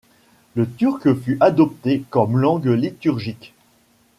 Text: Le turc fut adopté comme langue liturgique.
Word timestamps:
Le 0.55 0.67
turc 0.67 1.13
fut 1.13 1.37
adopté 1.41 2.03
comme 2.09 2.39
langue 2.39 2.65
liturgique. 2.65 3.53